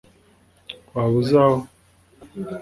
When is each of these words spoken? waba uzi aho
waba 0.93 1.15
uzi 1.21 1.33
aho 1.43 1.57